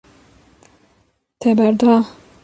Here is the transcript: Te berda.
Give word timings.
Te 1.39 1.53
berda. 1.59 1.95